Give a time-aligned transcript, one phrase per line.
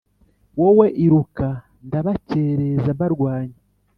[0.59, 1.47] wowe iruka
[1.87, 3.59] ndabakereza mbarwanya"